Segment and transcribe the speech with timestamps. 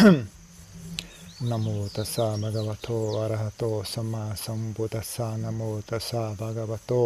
[0.00, 7.00] नमो तस्सा भगवतो अरहतो सम्मा सम्बुतसा नमो तस्सा भगवतो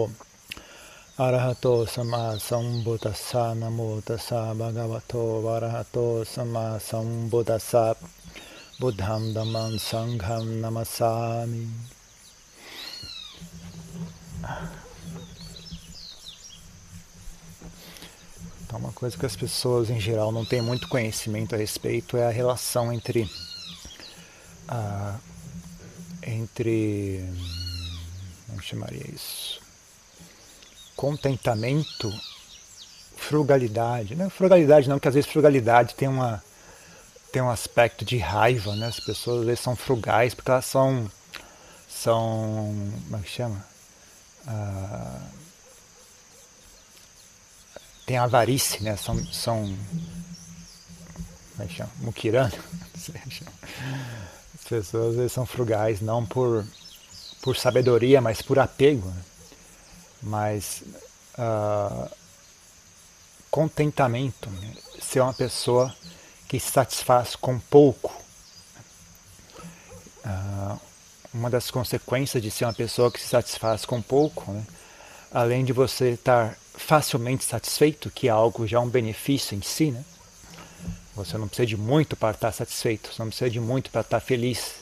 [1.26, 7.84] अरहतो सम्मा सम्बुतसा नमो तस्सा भगवतो अरहतो सम्मा सम्बुतसा
[8.80, 11.66] बुद्धं दमं सङ्घं नमसामि
[18.74, 22.26] Então, uma coisa que as pessoas em geral não têm muito conhecimento a respeito é
[22.26, 23.30] a relação entre
[24.66, 25.16] a,
[26.20, 27.24] entre
[28.48, 29.60] como chamaria isso?
[30.96, 32.12] Contentamento
[33.16, 36.42] frugalidade não frugalidade não porque às vezes frugalidade tem uma
[37.30, 38.88] tem um aspecto de raiva né?
[38.88, 41.08] As pessoas às vezes são frugais porque elas são
[41.88, 43.64] são como é que chama?
[44.48, 45.20] Ah,
[48.06, 48.96] tem avarice, né?
[48.96, 49.76] São, são
[51.54, 51.90] como é que chama?
[51.98, 52.52] Mukirana.
[54.54, 56.66] As pessoas vezes são frugais, não por,
[57.42, 59.08] por sabedoria, mas por apego.
[59.08, 59.22] Né?
[60.22, 60.82] Mas
[61.38, 62.10] uh,
[63.50, 64.74] contentamento, né?
[65.00, 65.94] ser uma pessoa
[66.48, 68.12] que se satisfaz com pouco.
[70.24, 70.80] Uh,
[71.32, 74.66] uma das consequências de ser uma pessoa que se satisfaz com pouco, né?
[75.30, 80.04] além de você estar facilmente satisfeito, que é algo já um benefício em si, né?
[81.14, 84.20] Você não precisa de muito para estar satisfeito, você não precisa de muito para estar
[84.20, 84.74] feliz,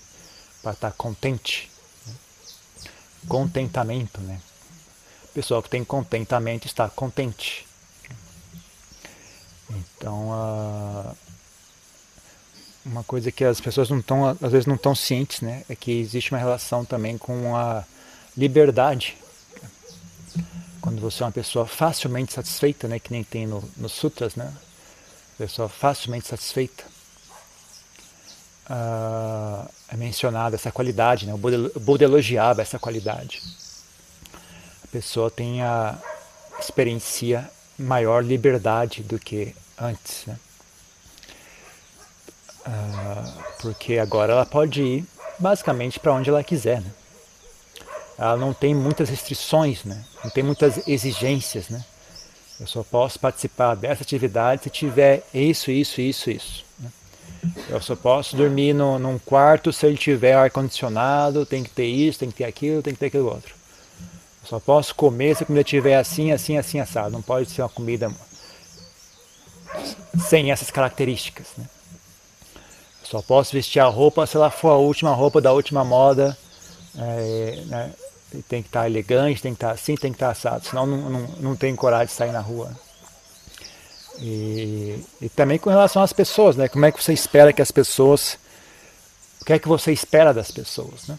[0.62, 1.70] para estar contente.
[2.06, 2.14] Né?
[3.28, 4.40] Contentamento, né?
[5.24, 7.66] A pessoa que tem contentamento está contente.
[9.70, 11.16] Então,
[12.84, 15.92] uma coisa que as pessoas não estão, às vezes não estão cientes, né, é que
[15.92, 17.84] existe uma relação também com a
[18.36, 19.16] liberdade
[20.82, 24.52] quando você é uma pessoa facilmente satisfeita, né, que nem tem no, nos sutras, né,
[25.38, 26.82] pessoa facilmente satisfeita,
[28.68, 33.40] uh, é mencionada essa qualidade, né, o Buda, elogiava essa qualidade.
[34.82, 35.96] A pessoa tem a
[36.58, 40.38] experiencia maior liberdade do que antes, né?
[42.66, 45.04] Uh, porque agora ela pode ir
[45.38, 46.92] basicamente para onde ela quiser, né?
[48.18, 50.04] Ela não tem muitas restrições, né?
[50.22, 51.68] não tem muitas exigências.
[51.68, 51.84] Né?
[52.60, 56.64] Eu só posso participar dessa atividade se tiver isso, isso, isso, isso.
[56.78, 56.90] Né?
[57.68, 62.18] Eu só posso dormir no, num quarto se ele tiver ar-condicionado, tem que ter isso,
[62.18, 63.54] tem que ter aquilo, tem que ter aquilo outro.
[64.42, 67.10] Eu só posso comer se a comida estiver assim, assim, assim, assado.
[67.10, 68.12] Não pode ser uma comida
[70.28, 71.48] sem essas características.
[71.56, 71.64] Né?
[73.02, 76.36] Eu só posso vestir a roupa se ela for a última roupa da última moda
[76.96, 77.92] é, né?
[78.48, 81.20] tem que estar elegante, tem que estar assim, tem que estar assado, senão não, não,
[81.38, 82.72] não tem coragem de sair na rua.
[84.18, 86.68] E, e, também com relação às pessoas, né?
[86.68, 88.38] Como é que você espera que as pessoas.
[89.40, 91.18] O que é que você espera das pessoas, né?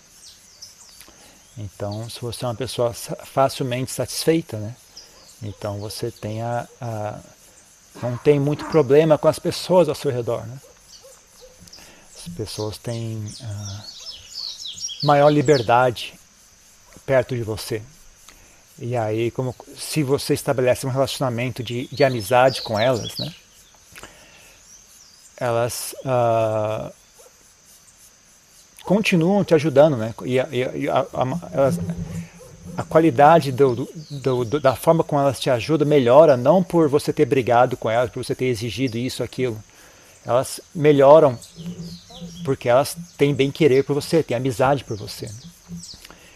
[1.57, 4.75] Então, se você é uma pessoa facilmente satisfeita, né?
[5.41, 7.19] Então você tem a, a
[8.01, 10.57] não tem muito problema com as pessoas ao seu redor, né?
[12.15, 13.17] As pessoas têm.
[13.17, 13.92] Uh,
[15.03, 16.13] maior liberdade
[17.05, 17.81] perto de você.
[18.79, 23.33] E aí, como se você estabelece um relacionamento de, de amizade com elas, né?
[25.37, 26.91] Elas uh,
[28.83, 30.13] continuam te ajudando, né?
[30.25, 31.79] E, a, e a, a, elas,
[32.75, 37.13] a qualidade do, do, do, da forma como elas te ajudam melhora, não por você
[37.13, 39.61] ter brigado com elas, por você ter exigido isso, aquilo.
[40.25, 41.37] Elas melhoram
[42.43, 45.29] porque elas têm bem querer por você, têm amizade por você.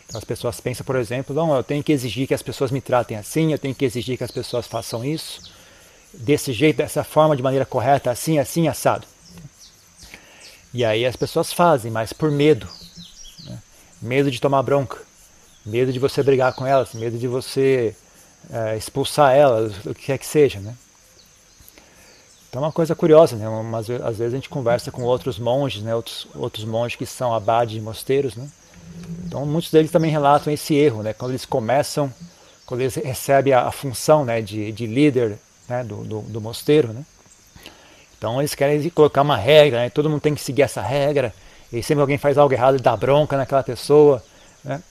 [0.08, 2.80] Então as pessoas pensam, por exemplo, não, eu tenho que exigir que as pessoas me
[2.80, 5.42] tratem assim, eu tenho que exigir que as pessoas façam isso,
[6.14, 9.06] desse jeito, dessa forma, de maneira correta, assim, assim, assado.
[10.74, 12.68] E aí as pessoas fazem, mas por medo.
[13.44, 13.60] Né?
[14.02, 14.98] Medo de tomar bronca,
[15.66, 17.96] medo de você brigar com elas, medo de você
[18.50, 20.60] é, expulsar elas, o que quer que seja.
[20.60, 20.74] Né?
[22.50, 23.48] Então é uma coisa curiosa, né?
[23.48, 25.94] Umas, às vezes a gente conversa com outros monges, né?
[25.94, 28.48] outros, outros monges que são abades de mosteiros, né?
[29.26, 31.14] Então muitos deles também relatam esse erro, né?
[31.14, 32.12] Quando eles começam,
[32.66, 34.42] quando eles recebem a, a função né?
[34.42, 35.84] de, de líder né?
[35.84, 37.04] do, do, do, mosteiro, né?
[38.18, 39.90] Então eles querem colocar uma regra, né?
[39.90, 41.34] Todo mundo tem que seguir essa regra.
[41.72, 44.24] E sempre alguém faz algo errado, ele dá bronca naquela pessoa,
[44.64, 44.82] né?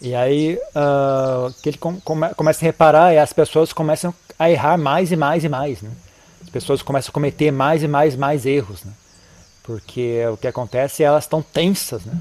[0.00, 2.00] E aí uh, que ele come,
[2.36, 5.90] começa a reparar e as pessoas começam a errar mais e mais e mais, né?
[6.46, 8.92] As pessoas começam a cometer mais e mais mais erros, né?
[9.62, 12.14] Porque o que acontece é elas estão tensas, né?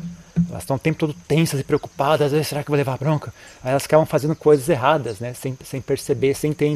[0.50, 3.34] Elas estão o tempo todo tensas e preocupadas, será que eu vou levar bronca?
[3.64, 5.34] Aí elas acabam fazendo coisas erradas, né?
[5.34, 6.68] Sem, sem perceber, sem ter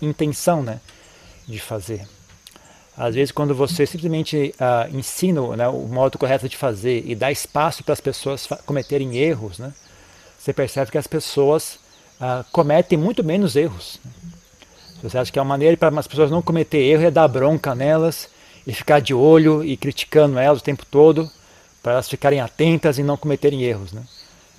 [0.00, 0.80] intenção, né?
[1.46, 2.06] de fazer.
[2.96, 7.30] Às vezes, quando você simplesmente uh, ensina né, o modo correto de fazer e dá
[7.30, 9.72] espaço para as pessoas cometerem erros, né,
[10.38, 11.78] você percebe que as pessoas
[12.20, 13.98] uh, cometem muito menos erros.
[14.04, 14.10] Né?
[15.04, 18.26] Você acha que a maneira para as pessoas não cometer erro é dar bronca nelas
[18.66, 21.30] e ficar de olho e criticando elas o tempo todo
[21.82, 23.92] para elas ficarem atentas e não cometerem erros.
[23.92, 24.02] Né?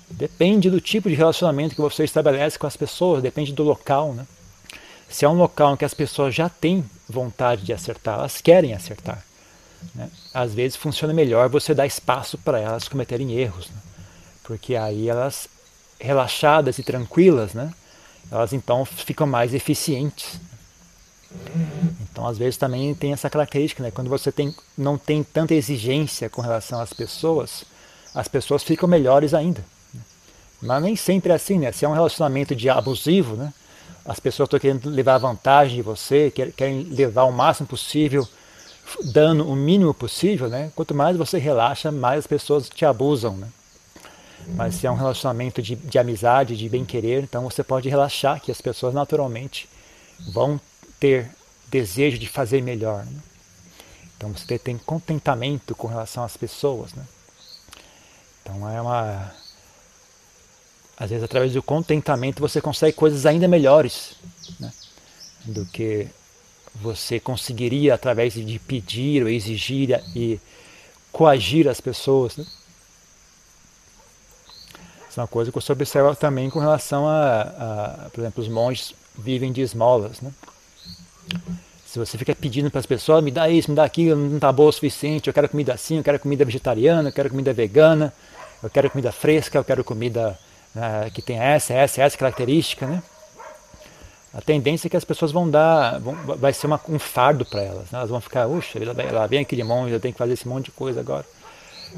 [0.08, 4.14] Depende do tipo de relacionamento que você estabelece com as pessoas, depende do local.
[4.14, 4.24] Né?
[5.08, 8.72] Se é um local em que as pessoas já têm vontade de acertar, elas querem
[8.72, 9.24] acertar.
[9.96, 10.08] Né?
[10.32, 13.76] Às vezes funciona melhor você dar espaço para elas cometerem erros, né?
[14.44, 15.48] porque aí elas,
[15.98, 17.72] relaxadas e tranquilas, né?
[18.30, 20.40] Elas então ficam mais eficientes.
[22.00, 23.90] Então, às vezes também tem essa característica, né?
[23.90, 27.64] quando você tem, não tem tanta exigência com relação às pessoas,
[28.14, 29.64] as pessoas ficam melhores ainda.
[30.62, 31.70] Mas nem sempre é assim, né?
[31.70, 33.52] Se é um relacionamento de abusivo, né?
[34.06, 38.26] as pessoas estão querendo levar vantagem de você, querem levar o máximo possível,
[39.12, 40.70] dando o mínimo possível, né?
[40.76, 43.48] Quanto mais você relaxa, mais as pessoas te abusam, né?
[44.48, 48.50] Mas se é um relacionamento de, de amizade, de bem-querer, então você pode relaxar que
[48.50, 49.68] as pessoas naturalmente
[50.32, 50.60] vão
[51.00, 51.30] ter
[51.68, 53.04] desejo de fazer melhor.
[53.04, 53.20] Né?
[54.16, 57.04] Então você tem contentamento com relação às pessoas, né?
[58.42, 59.32] Então é uma
[60.96, 64.14] às vezes através do contentamento você consegue coisas ainda melhores
[64.58, 64.72] né?
[65.44, 66.08] do que
[66.74, 70.40] você conseguiria através de pedir ou exigir e
[71.12, 72.36] coagir as pessoas.
[72.36, 72.46] Né?
[75.16, 78.94] É uma coisa que você observa também com relação a, a por exemplo, os monges
[79.16, 80.20] vivem de esmolas.
[80.20, 80.30] Né?
[81.86, 84.52] Se você fica pedindo para as pessoas, me dá isso, me dá aquilo, não está
[84.52, 88.12] boa o suficiente, eu quero comida assim, eu quero comida vegetariana, eu quero comida vegana,
[88.62, 90.38] eu quero comida fresca, eu quero comida
[90.74, 93.02] né, que tem essa, essa, essa característica, né?
[94.34, 97.62] A tendência é que as pessoas vão dar, vão, vai ser uma, um fardo para
[97.62, 97.90] elas.
[97.90, 97.98] Né?
[97.98, 98.78] Elas vão ficar, uxa,
[99.10, 101.24] lá vem aquele monge, eu tenho que fazer esse monte de coisa agora.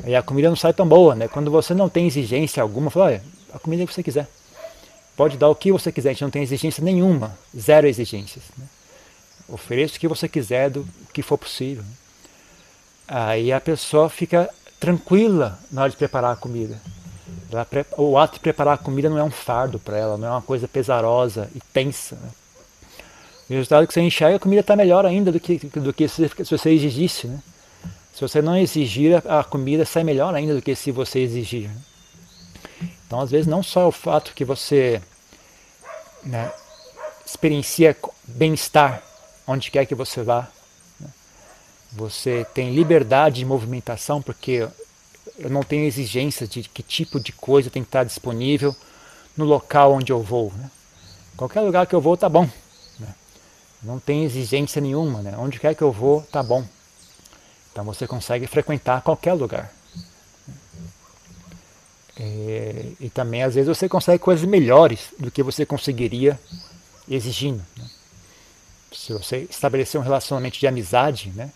[0.07, 1.29] E a comida não sai tão boa, né?
[1.29, 4.29] Quando você não tem exigência alguma, fala, olha, a comida que você quiser.
[5.17, 8.45] Pode dar o que você quiser, a gente não tem exigência nenhuma, zero exigências.
[8.57, 8.65] Né?
[9.49, 11.83] Ofereça o que você quiser, do que for possível.
[13.07, 14.49] Aí a pessoa fica
[14.79, 16.81] tranquila na hora de preparar a comida.
[17.51, 20.31] Ela, o ato de preparar a comida não é um fardo para ela, não é
[20.31, 22.15] uma coisa pesarosa e tensa.
[22.17, 22.29] Né?
[23.51, 26.07] O resultado é que você enxerga, a comida está melhor ainda do que, do que
[26.07, 27.27] se você exigisse.
[27.27, 27.41] Né?
[28.19, 31.69] Se você não exigir, a comida sai melhor ainda do que se você exigir.
[31.69, 31.81] Né?
[33.07, 35.01] Então, às vezes, não só o fato que você
[36.25, 36.51] né,
[37.25, 39.05] experiencia bem-estar
[39.47, 40.49] onde quer que você vá,
[40.99, 41.09] né?
[41.93, 44.69] você tem liberdade de movimentação, porque
[45.39, 48.75] eu não tenho exigência de que tipo de coisa tem que estar disponível
[49.37, 50.53] no local onde eu vou.
[50.57, 50.69] Né?
[51.37, 52.51] Qualquer lugar que eu vou tá bom.
[52.99, 53.15] Né?
[53.81, 55.23] Não tem exigência nenhuma.
[55.23, 55.37] Né?
[55.39, 56.67] Onde quer que eu vou tá bom.
[57.79, 59.73] Então você consegue frequentar qualquer lugar.
[62.19, 66.37] E, e também às vezes você consegue coisas melhores do que você conseguiria
[67.09, 67.65] exigindo.
[67.77, 67.85] Né?
[68.91, 71.53] Se você estabelecer um relacionamento de amizade né,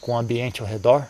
[0.00, 1.06] com o ambiente ao redor,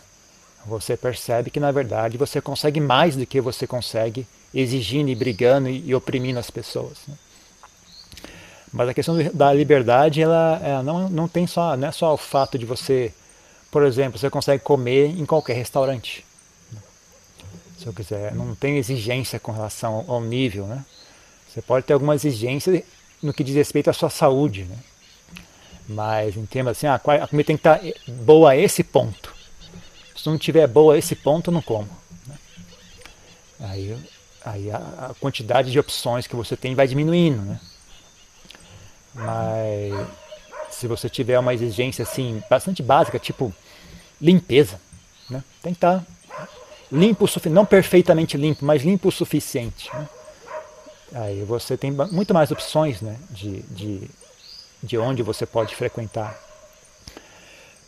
[0.67, 5.71] você percebe que na verdade você consegue mais do que você consegue exigindo e brigando
[5.71, 6.99] e, e oprimindo as pessoas.
[7.09, 7.15] Né?
[8.71, 12.19] Mas a questão da liberdade, ela, ela, não, não tem só, não é só o
[12.19, 13.15] fato de você,
[13.73, 16.23] por exemplo, você consegue comer em qualquer restaurante.
[17.79, 20.85] Se eu quiser, não tem exigência com relação ao nível, né?
[21.49, 22.85] Você pode ter alguma exigência
[23.23, 24.77] no que diz respeito à sua saúde, né?
[25.89, 29.35] Mas em termos assim, ah, a comida tem que estar boa a esse ponto.
[30.15, 31.89] Se não tiver boa a esse ponto, não como.
[32.27, 32.39] Né?
[33.58, 33.99] Aí,
[34.44, 37.41] aí a, quantidade de opções que você tem vai diminuindo.
[37.41, 37.61] Né?
[39.15, 40.06] Mas
[40.70, 43.53] se você tiver uma exigência assim bastante básica, tipo
[44.22, 44.81] limpeza,
[45.29, 45.43] né?
[45.60, 46.05] tem que estar
[46.91, 49.91] limpo o suficiente, não perfeitamente limpo, mas limpo o suficiente.
[49.93, 50.08] Né?
[51.14, 53.19] Aí você tem muito mais opções né?
[53.31, 54.10] de, de,
[54.82, 56.38] de onde você pode frequentar.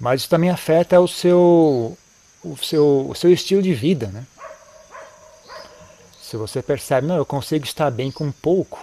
[0.00, 1.96] Mas isso também afeta o seu,
[2.42, 4.08] o seu, o seu estilo de vida.
[4.08, 4.26] Né?
[6.20, 8.82] Se você percebe, não, eu consigo estar bem com pouco,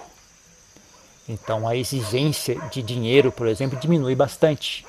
[1.28, 4.86] então a exigência de dinheiro, por exemplo, diminui bastante.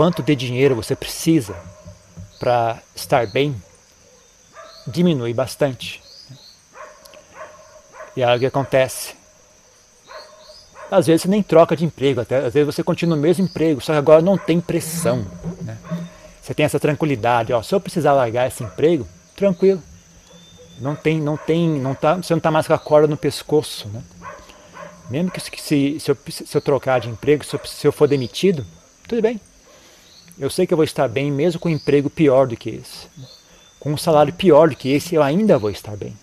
[0.00, 1.54] Quanto de dinheiro você precisa
[2.38, 3.54] para estar bem,
[4.86, 6.02] diminui bastante.
[8.16, 9.14] E aí o que acontece?
[10.90, 13.78] Às vezes você nem troca de emprego, até, às vezes você continua no mesmo emprego,
[13.82, 15.26] só que agora não tem pressão.
[15.60, 15.76] Né?
[16.40, 19.82] Você tem essa tranquilidade, ó, se eu precisar largar esse emprego, tranquilo.
[20.80, 23.86] Não tem, não tem, não tá, você não está mais com a corda no pescoço,
[23.88, 24.02] né?
[25.10, 28.08] Mesmo que se, se, eu, se eu trocar de emprego, se eu, se eu for
[28.08, 28.64] demitido,
[29.06, 29.38] tudo bem.
[30.40, 33.06] Eu sei que eu vou estar bem mesmo com um emprego pior do que esse.
[33.78, 36.16] Com um salário pior do que esse, eu ainda vou estar bem.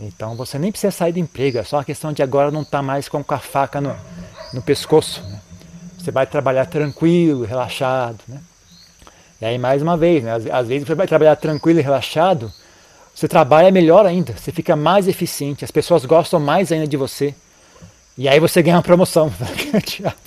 [0.00, 2.78] Então você nem precisa sair do emprego, é só uma questão de agora não estar
[2.78, 3.94] tá mais com a faca no,
[4.54, 5.22] no pescoço.
[5.22, 5.38] Né?
[5.98, 8.18] Você vai trabalhar tranquilo, relaxado.
[8.26, 8.40] Né?
[9.42, 10.32] E aí, mais uma vez, né?
[10.32, 12.50] às, às vezes você vai trabalhar tranquilo e relaxado,
[13.14, 17.34] você trabalha melhor ainda, você fica mais eficiente, as pessoas gostam mais ainda de você.
[18.16, 19.30] E aí você ganha uma promoção.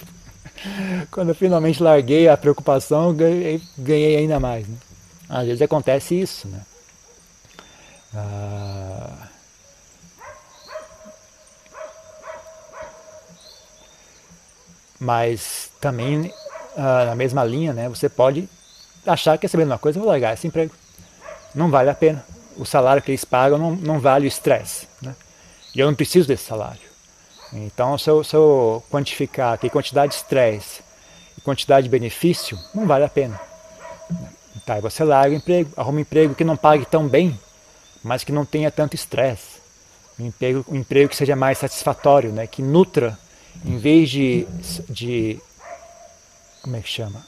[1.11, 4.67] Quando eu finalmente larguei a preocupação, ganhei, ganhei ainda mais.
[4.67, 4.75] Né?
[5.27, 6.47] Às vezes acontece isso.
[6.47, 6.61] Né?
[8.13, 9.27] Ah...
[14.99, 16.33] Mas também,
[16.75, 18.49] ah, na mesma linha, né, você pode
[19.07, 20.73] achar que é saber uma coisa, vou largar esse emprego.
[21.55, 22.23] Não vale a pena.
[22.57, 24.87] O salário que eles pagam não, não vale o estresse.
[25.01, 25.15] Né?
[25.73, 26.81] E eu não preciso desse salário.
[27.53, 30.88] Então, se eu, se eu quantificar aqui quantidade de estresse
[31.49, 33.39] quantidade de benefício, não vale a pena.
[34.65, 37.39] Tá, aí você larga o emprego, arruma um emprego que não pague tão bem,
[38.03, 39.59] mas que não tenha tanto estresse.
[40.19, 42.45] Um emprego, um emprego que seja mais satisfatório, né?
[42.45, 43.17] que nutra,
[43.65, 44.47] em vez de,
[44.89, 45.39] de
[46.61, 47.25] como é que chama?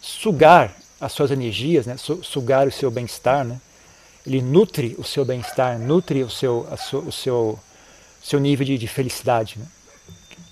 [0.00, 1.96] Sugar as suas energias, né?
[1.96, 3.44] sugar o seu bem-estar.
[3.44, 3.60] Né?
[4.24, 6.66] Ele nutre o seu bem-estar, nutre o seu,
[7.04, 7.58] o seu
[8.22, 9.58] seu nível de, de felicidade.
[9.58, 9.66] Né?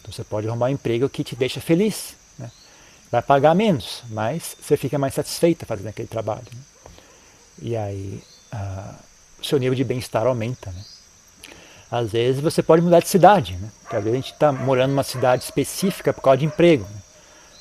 [0.00, 2.16] Então você pode arrumar um emprego que te deixa feliz.
[3.16, 6.44] Vai pagar menos, mas você fica mais satisfeita fazendo aquele trabalho.
[6.52, 6.60] Né?
[7.62, 8.94] E aí ah,
[9.40, 10.70] o seu nível de bem-estar aumenta.
[10.70, 10.84] Né?
[11.90, 13.70] Às vezes você pode mudar de cidade, né?
[13.80, 16.84] Porque às vezes a gente está morando numa cidade específica por causa de emprego.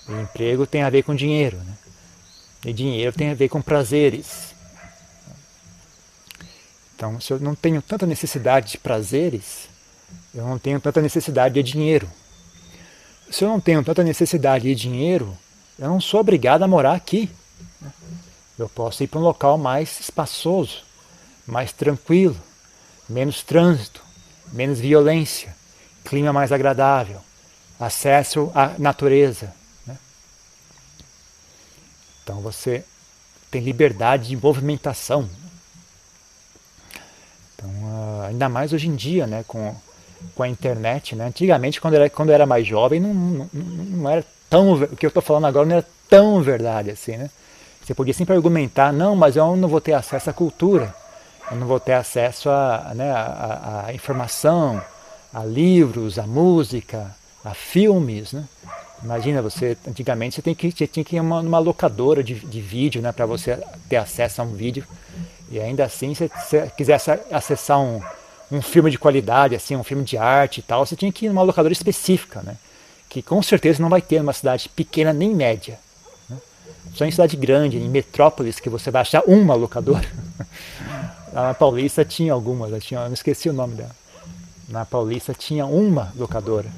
[0.09, 0.19] Né?
[0.19, 1.77] E emprego tem a ver com dinheiro, né?
[2.65, 4.53] E dinheiro tem a ver com prazeres.
[6.97, 9.69] Então, se eu não tenho tanta necessidade de prazeres,
[10.33, 12.11] eu não tenho tanta necessidade de dinheiro.
[13.31, 15.37] Se eu não tenho tanta necessidade de dinheiro,
[15.77, 17.29] eu não sou obrigado a morar aqui.
[18.57, 20.83] Eu posso ir para um local mais espaçoso,
[21.45, 22.37] mais tranquilo,
[23.07, 24.01] menos trânsito,
[24.51, 25.53] menos violência,
[26.05, 27.21] clima mais agradável,
[27.79, 29.53] acesso à natureza.
[29.85, 29.97] Né?
[32.23, 32.85] Então você
[33.51, 35.29] tem liberdade de movimentação.
[37.55, 39.75] Então, ah, ainda mais hoje em dia, né, com
[40.33, 41.27] com a internet, né?
[41.27, 44.73] Antigamente, quando era, quando era mais jovem, não, não, não era tão.
[44.73, 47.29] O que eu estou falando agora não era tão verdade assim, né?
[47.83, 50.95] Você podia sempre argumentar, não, mas eu não vou ter acesso à cultura,
[51.51, 53.13] eu não vou ter acesso a, né,
[53.93, 54.81] informação,
[55.31, 58.45] a livros, a música, a filmes, né?
[59.03, 62.61] Imagina, você antigamente você, tem que, você tinha que ir numa, numa locadora de, de
[62.61, 64.83] vídeo né, para você ter acesso a um vídeo.
[65.51, 68.01] E ainda assim, se você quisesse acessar um,
[68.51, 71.29] um filme de qualidade, assim, um filme de arte e tal, você tinha que ir
[71.29, 72.55] numa locadora específica, né?
[73.15, 75.79] Que com certeza não vai ter numa cidade pequena nem média.
[76.29, 76.35] Né?
[76.93, 80.05] Só em cidade grande, em metrópoles, que você vai achar uma locadora.
[81.31, 83.95] na Paulista tinha algumas, eu, tinha, eu não esqueci o nome dela.
[84.67, 86.69] Na Paulista tinha uma locadora.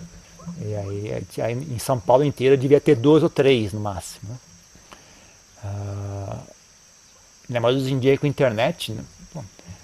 [0.62, 4.30] E aí, aí em São Paulo inteira devia ter duas ou três no máximo.
[4.30, 4.38] Né?
[5.64, 9.04] Ah, mais hoje em dia com a internet, né?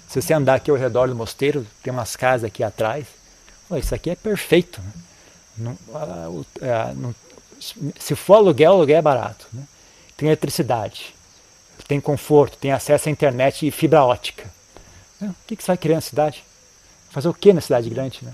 [0.06, 3.06] Se você andar aqui ao redor do mosteiro, tem umas casas aqui atrás.
[3.76, 4.80] Isso aqui é perfeito.
[4.80, 4.92] Né?
[5.56, 5.78] Não,
[6.60, 7.14] é, não,
[7.98, 9.46] se for aluguel, aluguel é barato.
[9.52, 9.62] Né?
[10.16, 11.14] Tem eletricidade,
[11.86, 14.50] tem conforto, tem acesso à internet e fibra ótica.
[15.20, 16.44] É, o que, que você vai querer na cidade?
[17.10, 18.20] Fazer o que na cidade grande?
[18.22, 18.32] Né?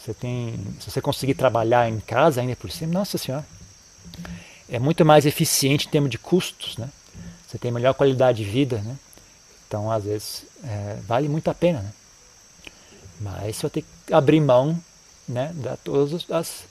[0.00, 3.46] Você tem, se você conseguir trabalhar em casa ainda por cima, nossa senhora,
[4.68, 6.88] é muito mais eficiente em termos de custos, né?
[7.46, 8.96] Você tem melhor qualidade de vida, né?
[9.66, 11.80] Então, às vezes, é, vale muito a pena.
[11.80, 11.92] Né?
[13.20, 14.78] Mas você vai ter que abrir mão
[15.28, 16.64] né, de todos as,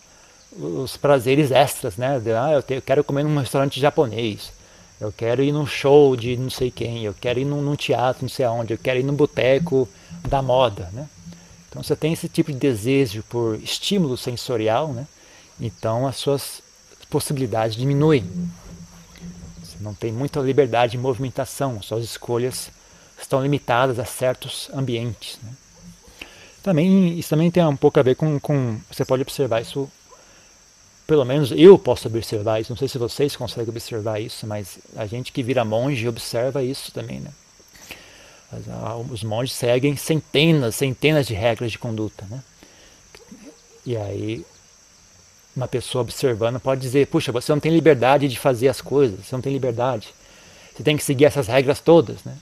[0.52, 1.98] os prazeres extras.
[1.98, 2.20] Né?
[2.20, 4.52] De, ah, eu, te, eu, quero comer num restaurante japonês.
[5.00, 7.04] Eu quero ir num show de não sei quem.
[7.04, 8.74] Eu quero ir num, num teatro não sei aonde.
[8.74, 9.88] Eu quero ir num boteco
[10.28, 10.90] da moda.
[10.92, 11.08] Né?
[11.70, 14.92] Então, você tem esse tipo de desejo por estímulo sensorial.
[14.92, 15.06] Né?
[15.60, 16.64] Então, as suas
[17.10, 18.26] possibilidades diminuem.
[19.62, 21.80] Você não tem muita liberdade de movimentação.
[21.82, 22.72] Suas escolhas
[23.22, 25.38] estão limitadas a certos ambientes.
[25.44, 25.52] Né?
[26.68, 28.78] Também, isso também tem um pouco a ver com, com.
[28.92, 29.90] Você pode observar isso,
[31.08, 35.06] pelo menos eu posso observar isso, não sei se vocês conseguem observar isso, mas a
[35.06, 37.22] gente que vira monge observa isso também.
[37.22, 37.32] Né?
[39.10, 42.26] Os monges seguem centenas, centenas de regras de conduta.
[42.30, 42.44] Né?
[43.86, 44.46] E aí,
[45.56, 49.34] uma pessoa observando pode dizer: puxa, você não tem liberdade de fazer as coisas, você
[49.34, 50.10] não tem liberdade.
[50.76, 52.26] Você tem que seguir essas regras todas.
[52.26, 52.38] Né?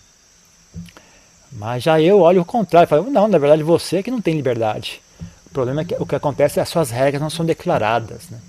[1.55, 4.35] Mas já eu olho o contrário, falo, não, na verdade você é que não tem
[4.35, 5.01] liberdade.
[5.45, 8.29] O problema é que o que acontece é que as suas regras não são declaradas.
[8.29, 8.39] Né?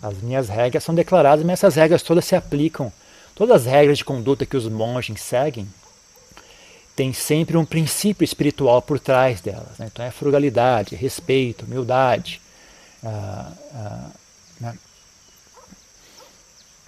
[0.00, 2.92] As minhas regras são declaradas, mas essas regras todas se aplicam.
[3.34, 5.68] Todas as regras de conduta que os monges seguem
[6.94, 9.76] têm sempre um princípio espiritual por trás delas.
[9.78, 9.90] Né?
[9.92, 12.40] Então é frugalidade, respeito, humildade,
[13.04, 14.10] ah, ah,
[14.60, 14.78] né?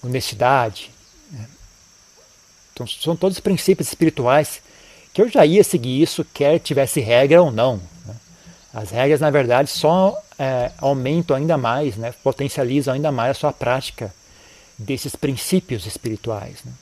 [0.02, 0.90] honestidade.
[1.32, 1.46] Né?
[2.72, 4.62] Então são todos princípios espirituais
[5.18, 7.80] que eu já ia seguir isso, quer tivesse regra ou não.
[8.06, 8.14] Né?
[8.72, 12.14] As regras, na verdade, só é, aumentam ainda mais, né?
[12.22, 14.14] potencializam ainda mais a sua prática
[14.78, 16.58] desses princípios espirituais.
[16.64, 16.72] Né?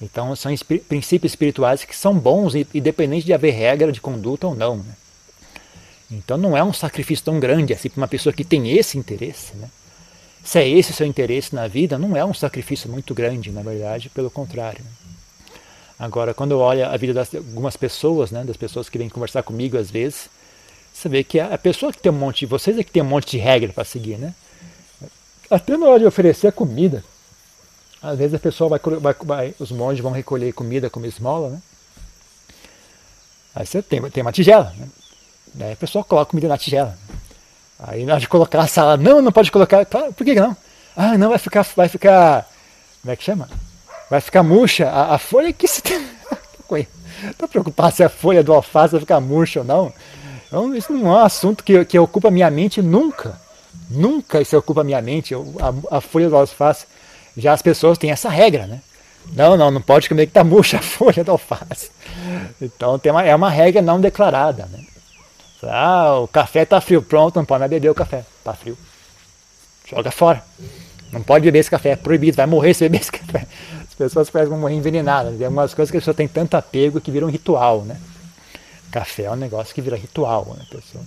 [0.00, 4.54] Então, são espir princípios espirituais que são bons, independente de haver regra de conduta ou
[4.54, 4.78] não.
[4.78, 4.94] Né?
[6.10, 9.54] Então, não é um sacrifício tão grande assim para uma pessoa que tem esse interesse.
[9.56, 9.68] Né?
[10.42, 13.60] Se é esse o seu interesse na vida, não é um sacrifício muito grande, na
[13.60, 14.82] verdade, pelo contrário.
[14.82, 15.05] Né?
[15.98, 19.42] Agora, quando eu olho a vida de algumas pessoas, né, das pessoas que vêm conversar
[19.42, 20.28] comigo às vezes,
[20.92, 23.30] você vê que a pessoa que tem um monte vocês é que tem um monte
[23.32, 24.34] de regra para seguir, né?
[25.50, 27.04] Até na hora de oferecer comida,
[28.02, 31.62] às vezes a pessoa vai, vai, vai, os monges vão recolher comida como esmola, né?
[33.54, 34.88] Aí você tem, tem uma tigela, né?
[35.54, 36.96] Daí a pessoa coloca comida na tigela.
[37.78, 40.56] Aí na hora de colocar a sala, não, não pode colocar, claro, por que não?
[40.94, 42.46] Ah, não, vai ficar, vai ficar,
[43.00, 43.48] como é que chama?
[44.10, 44.88] Vai ficar murcha.
[44.88, 46.06] A, a folha que se tem.
[47.30, 49.92] Estou preocupado se a folha do alface vai ficar murcha ou não.
[50.46, 53.40] Então, isso não é um assunto que, que ocupa minha mente nunca.
[53.90, 56.86] Nunca isso ocupa minha mente, a, a folha do alface.
[57.36, 58.80] Já as pessoas têm essa regra, né?
[59.32, 61.90] Não, não, não pode comer que está murcha a folha do alface.
[62.60, 64.66] Então tem uma, é uma regra não declarada.
[64.66, 64.80] Né?
[65.64, 68.76] Ah, o café está frio, pronto, não pode mais beber o café, está frio.
[69.88, 70.42] Joga fora.
[71.12, 73.46] Não pode beber esse café, é proibido, vai morrer se beber esse café
[73.96, 75.36] pessoas parecem vão morrer envenenadas.
[75.36, 77.96] Tem algumas coisas que a pessoa tem tanto apego que viram um ritual, né?
[78.90, 81.04] Café é um negócio que vira ritual, né, pessoa?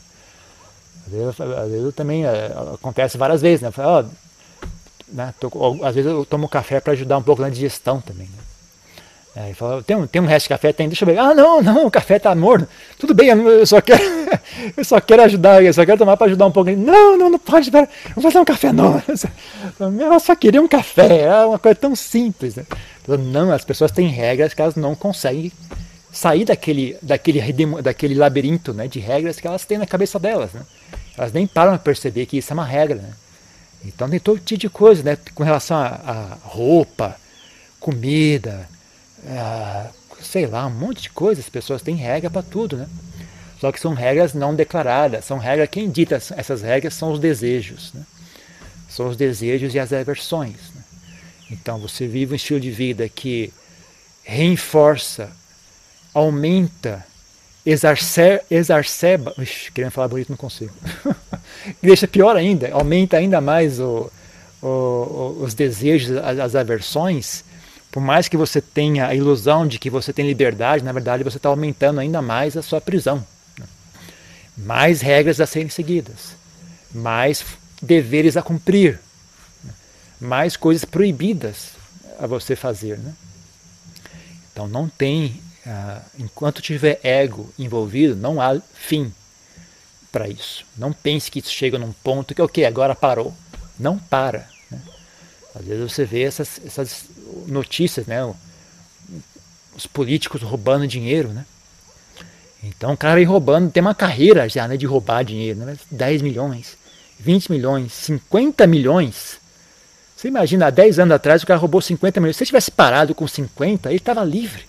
[1.07, 3.71] Às vezes, às vezes também é, acontece várias vezes, né?
[3.71, 4.65] Falo, oh,
[5.11, 5.49] né tô,
[5.83, 8.27] às vezes eu tomo café para ajudar um pouco na digestão também.
[8.27, 8.49] Né?
[9.35, 10.73] Aí fala, tem um, tem um resto de café?
[10.73, 11.17] Tem, deixa eu ver.
[11.17, 12.67] Ah, não, não, o café tá morno.
[12.97, 14.03] Tudo bem, eu só quero,
[14.75, 16.71] eu só quero ajudar, eu só quero tomar para ajudar um pouco.
[16.71, 19.01] Não, não, não pode, espera, vou fazer um café não.
[19.79, 22.55] Eu só queria um café, é uma coisa tão simples.
[22.55, 22.65] Né?
[23.07, 25.51] Não, as pessoas têm regras que elas não conseguem
[26.11, 27.41] sair daquele, daquele,
[27.81, 30.53] daquele labirinto né, de regras que elas têm na cabeça delas.
[30.53, 30.61] Né?
[31.17, 32.95] Elas nem param a perceber que isso é uma regra.
[32.97, 33.11] Né?
[33.85, 37.15] Então tem todo tipo de coisa né, com relação a, a roupa,
[37.79, 38.67] comida,
[39.27, 39.87] a,
[40.21, 41.45] sei lá, um monte de coisas.
[41.45, 42.77] As pessoas têm regra para tudo.
[42.77, 42.87] Né?
[43.59, 45.25] Só que são regras não declaradas.
[45.25, 47.91] São regras, quem dita essas regras são os desejos.
[47.93, 48.03] Né?
[48.87, 50.55] São os desejos e as aversões.
[50.73, 50.81] Né?
[51.51, 53.51] Então você vive um estilo de vida que
[54.23, 55.29] reforça,
[56.13, 57.05] aumenta,
[57.65, 59.33] exarcer, exacerba.
[59.37, 60.73] Ixi, querendo falar bonito, não consigo.
[61.83, 64.09] Deixa pior ainda, aumenta ainda mais o,
[64.61, 67.43] o, os desejos, as, as aversões.
[67.91, 71.37] Por mais que você tenha a ilusão de que você tem liberdade, na verdade você
[71.37, 73.25] está aumentando ainda mais a sua prisão.
[74.65, 76.35] Mais regras a serem seguidas,
[76.93, 77.43] mais
[77.81, 78.99] deveres a cumprir
[80.19, 81.69] mais coisas proibidas
[82.19, 82.97] a você fazer.
[82.97, 83.13] Né?
[84.51, 89.13] Então não tem, uh, enquanto tiver ego envolvido, não há fim
[90.11, 90.65] para isso.
[90.77, 93.33] Não pense que isso chega num ponto que, ok, agora parou.
[93.79, 94.49] Não para.
[94.69, 94.81] Né?
[95.55, 97.05] Às vezes você vê essas, essas
[97.47, 98.19] notícias, né?
[99.75, 101.29] os políticos roubando dinheiro.
[101.29, 101.45] Né?
[102.63, 105.77] Então o cara vem roubando, tem uma carreira já né, de roubar dinheiro, né?
[105.89, 106.77] 10 milhões,
[107.19, 109.39] 20 milhões, 50 milhões
[110.19, 112.35] você imagina, há 10 anos atrás o cara roubou 50 milhões.
[112.35, 114.65] Se ele tivesse parado com 50, ele estava livre.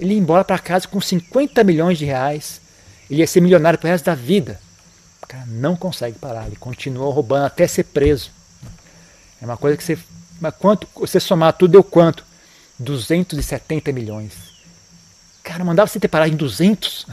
[0.00, 2.60] Ele ia embora para casa com 50 milhões de reais.
[3.08, 4.60] Ele ia ser milionário pro resto da vida.
[5.22, 6.48] O cara não consegue parar.
[6.48, 8.32] Ele continua roubando até ser preso.
[9.40, 9.96] É uma coisa que você.
[10.40, 12.24] Mas quanto, você somar tudo, deu quanto?
[12.76, 14.32] 270 milhões.
[15.42, 17.06] Cara, mandava você ter parado em 200.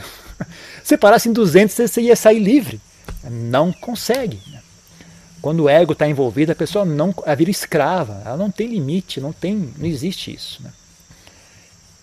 [0.83, 2.79] se parasse em 200, você ia sair livre.
[3.23, 4.41] Não consegue.
[4.47, 4.61] Né?
[5.41, 9.21] Quando o ego está envolvido, a pessoa não a vira escrava, ela não tem limite,
[9.21, 10.61] não tem, não existe isso.
[10.61, 10.71] Né?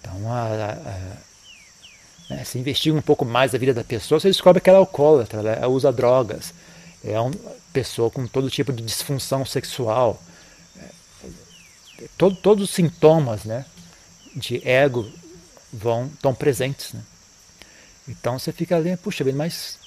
[0.01, 4.61] Então, a, a, né, se investiga um pouco mais a vida da pessoa, você descobre
[4.61, 6.55] que ela é alcoólatra, ela usa drogas,
[7.03, 7.33] é uma
[7.73, 10.21] pessoa com todo tipo de disfunção sexual,
[10.79, 13.65] é, todo, todos os sintomas né,
[14.35, 15.11] de ego
[15.75, 16.93] vão estão presentes.
[16.93, 17.01] Né?
[18.09, 19.79] Então você fica ali, puxa vida, mas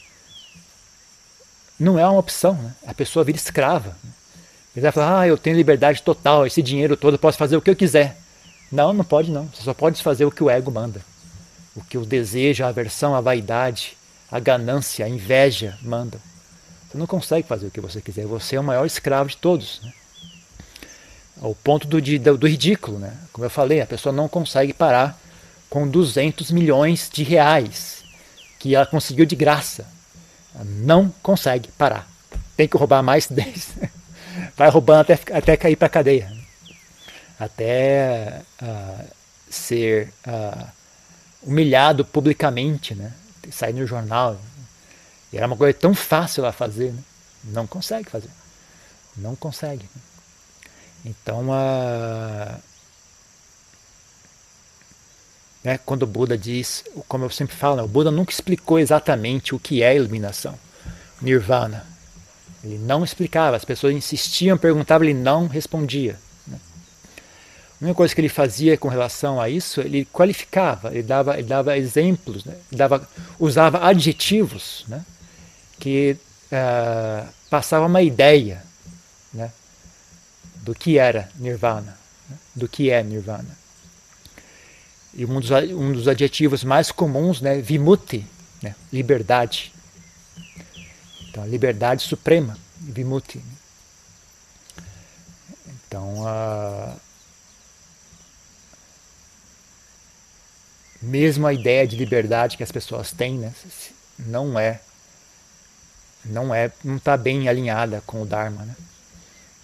[1.79, 2.53] não é uma opção.
[2.55, 2.73] Né?
[2.85, 3.95] A pessoa vira escrava.
[4.75, 7.61] Ele vai falar, ah, eu tenho liberdade total, esse dinheiro todo, eu posso fazer o
[7.61, 8.17] que eu quiser.
[8.71, 9.47] Não, não pode não.
[9.47, 11.01] Você só pode fazer o que o ego manda.
[11.75, 13.97] O que o desejo, a aversão, a vaidade,
[14.31, 16.19] a ganância, a inveja mandam.
[16.87, 18.25] Você não consegue fazer o que você quiser.
[18.25, 19.81] Você é o maior escravo de todos.
[19.83, 19.93] Né?
[21.41, 22.99] Ao ponto do, do, do ridículo.
[22.99, 23.15] Né?
[23.31, 25.19] Como eu falei, a pessoa não consegue parar
[25.69, 28.03] com 200 milhões de reais
[28.59, 29.85] que ela conseguiu de graça.
[30.53, 32.07] Ela não consegue parar.
[32.55, 33.75] Tem que roubar mais 10.
[34.55, 36.31] Vai roubando até, até cair para cadeia.
[37.39, 39.05] Até uh,
[39.49, 40.67] ser uh,
[41.43, 43.13] humilhado publicamente, né?
[43.51, 44.39] sair no jornal.
[45.31, 46.91] E era uma coisa tão fácil a fazer.
[46.91, 47.03] Né?
[47.43, 48.29] Não consegue fazer.
[49.15, 49.87] Não consegue.
[51.05, 52.59] Então, uh,
[55.67, 59.53] né, quando o Buda diz, como eu sempre falo, né, o Buda nunca explicou exatamente
[59.53, 60.57] o que é iluminação,
[61.21, 61.85] nirvana.
[62.63, 66.17] Ele não explicava, as pessoas insistiam, perguntavam, ele não respondia.
[66.47, 66.57] Né.
[67.81, 71.49] A única coisa que ele fazia com relação a isso, ele qualificava, ele dava, ele
[71.49, 73.05] dava exemplos, né, dava,
[73.37, 75.03] usava adjetivos né,
[75.77, 76.15] que
[76.49, 78.63] uh, passavam uma ideia
[79.33, 79.51] né,
[80.63, 81.97] do que era nirvana,
[82.29, 83.56] né, do que é nirvana.
[85.17, 88.23] E um dos, um dos adjetivos mais comuns, né, vimuti,
[88.61, 89.73] né, liberdade.
[91.27, 93.41] Então, a liberdade suprema, vimuti.
[95.65, 96.95] Então, a,
[101.01, 103.51] mesmo a ideia de liberdade que as pessoas têm, né,
[104.19, 104.81] não é
[106.23, 108.75] não é não está bem alinhada com o Dharma, né?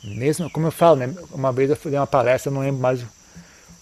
[0.03, 3.01] Mesmo como eu falo, né, uma vez eu fui uma palestra, não lembro mais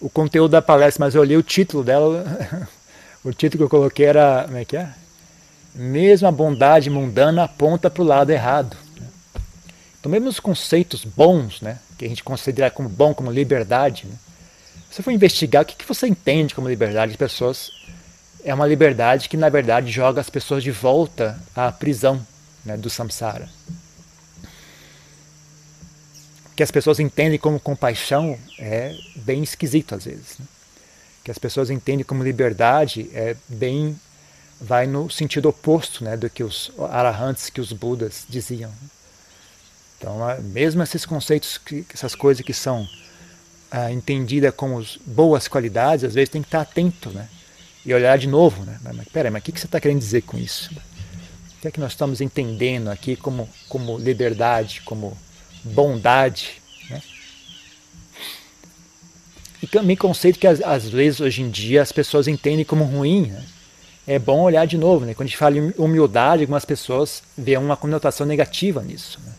[0.01, 2.67] o conteúdo da palestra, mas eu olhei o título dela.
[3.23, 4.43] o título que eu coloquei era.
[4.45, 4.89] Como é que é?
[5.73, 8.75] Mesmo a bondade mundana aponta para o lado errado.
[9.99, 14.15] Então, mesmo os conceitos bons, né, que a gente considera como bom, como liberdade, né,
[14.89, 17.71] você for investigar o que, que você entende como liberdade, as pessoas.
[18.43, 22.25] É uma liberdade que, na verdade, joga as pessoas de volta à prisão
[22.65, 23.47] né, do samsara
[26.55, 30.37] que as pessoas entendem como compaixão é bem esquisito às vezes.
[30.39, 30.45] Né?
[31.23, 33.99] Que as pessoas entendem como liberdade é bem
[34.61, 38.71] vai no sentido oposto né, do que os arahants, que os budas diziam.
[39.97, 41.59] Então, mesmo esses conceitos,
[41.91, 42.87] essas coisas que são
[43.71, 47.27] ah, entendidas como boas qualidades, às vezes tem que estar atento né,
[47.83, 48.63] e olhar de novo.
[48.63, 48.79] Né?
[48.83, 50.71] Mas, peraí, mas o que você está querendo dizer com isso?
[51.57, 55.17] O que é que nós estamos entendendo aqui como, como liberdade, como
[55.63, 56.61] bondade.
[56.89, 57.01] Né?
[59.61, 63.27] E também conceito que às vezes hoje em dia as pessoas entendem como ruim.
[63.27, 63.43] Né?
[64.07, 65.05] É bom olhar de novo.
[65.05, 65.13] Né?
[65.13, 69.19] Quando a gente fala em humildade, algumas pessoas veem uma conotação negativa nisso.
[69.25, 69.33] Né?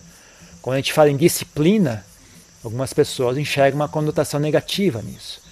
[0.60, 2.04] Quando a gente fala em disciplina,
[2.62, 5.42] algumas pessoas enxergam uma conotação negativa nisso.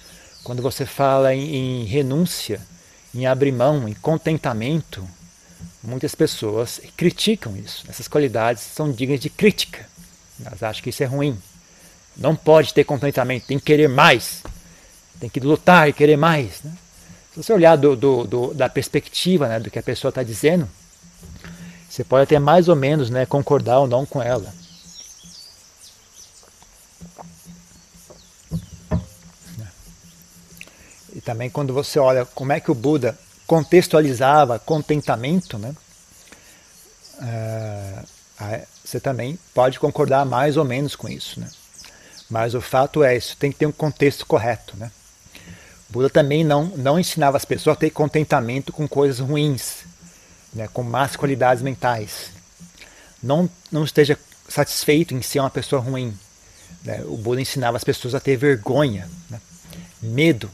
[0.43, 2.61] Quando você fala em, em renúncia,
[3.13, 5.07] em abrir mão, em contentamento,
[5.83, 7.83] muitas pessoas criticam isso.
[7.89, 9.90] Essas qualidades são dignas de crítica.
[10.45, 11.37] Elas acham que isso é ruim.
[12.15, 14.43] Não pode ter contentamento, tem que querer mais.
[15.19, 16.61] Tem que lutar e querer mais.
[16.63, 16.71] Né?
[17.33, 20.67] Se você olhar do, do, do, da perspectiva né, do que a pessoa está dizendo,
[21.89, 24.53] você pode até mais ou menos né, concordar ou não com ela.
[31.13, 35.75] E também quando você olha como é que o Buda contextualizava contentamento, né?
[37.19, 38.20] Uh,
[38.83, 41.39] você também pode concordar mais ou menos com isso.
[41.39, 41.49] Né?
[42.29, 44.75] Mas o fato é, isso tem que ter um contexto correto.
[44.77, 44.91] Né?
[45.89, 49.85] Buda também não, não ensinava as pessoas a ter contentamento com coisas ruins,
[50.53, 50.67] né?
[50.73, 52.31] com más qualidades mentais.
[53.21, 54.17] Não, não esteja
[54.49, 56.17] satisfeito em ser uma pessoa ruim.
[56.83, 57.03] Né?
[57.05, 59.39] O Buda ensinava as pessoas a ter vergonha, né?
[60.01, 60.49] medo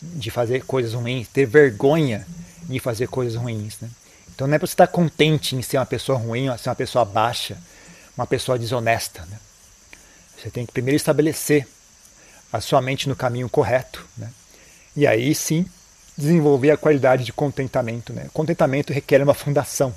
[0.00, 2.26] de fazer coisas ruins, ter vergonha
[2.62, 3.80] de fazer coisas ruins.
[3.80, 3.88] Né?
[4.34, 7.04] Então não é para você estar contente em ser uma pessoa ruim, ser uma pessoa
[7.04, 7.56] baixa,
[8.16, 9.24] uma pessoa desonesta.
[9.26, 9.38] Né?
[10.36, 11.66] Você tem que primeiro estabelecer
[12.52, 14.04] a sua mente no caminho correto.
[14.16, 14.30] Né?
[14.96, 15.66] E aí sim
[16.16, 18.12] desenvolver a qualidade de contentamento.
[18.12, 18.28] Né?
[18.32, 19.94] Contentamento requer uma fundação.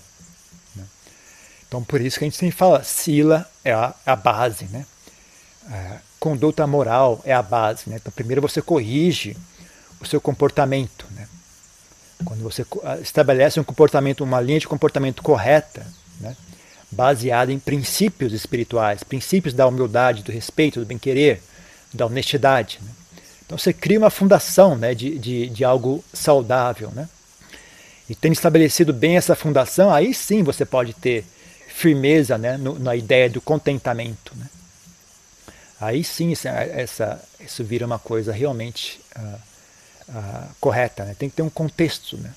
[0.76, 0.84] Né?
[1.68, 4.66] Então por isso que a gente sempre fala, sila é a, a base.
[4.66, 4.86] Né?
[5.68, 7.90] A conduta moral é a base.
[7.90, 7.96] Né?
[7.96, 9.36] Então primeiro você corrige
[10.00, 11.08] o seu comportamento.
[11.12, 11.28] Né?
[12.26, 15.86] Quando você ah, estabelece um comportamento, uma linha de comportamento correta,
[16.20, 16.36] né,
[16.92, 21.42] baseada em princípios espirituais, princípios da humildade, do respeito, do bem-querer,
[21.94, 22.80] da honestidade.
[22.82, 22.90] Né?
[23.46, 26.92] Então você cria uma fundação né, de, de, de algo saudável.
[26.94, 27.08] Né?
[28.10, 31.26] E tendo estabelecido bem essa fundação, aí sim você pode ter
[31.68, 34.34] firmeza né, no, na ideia do contentamento.
[34.36, 34.46] Né?
[35.80, 39.40] Aí sim essa, isso vira uma coisa realmente uh,
[40.10, 41.16] uh, correta, né?
[41.18, 42.18] tem que ter um contexto.
[42.18, 42.34] Né?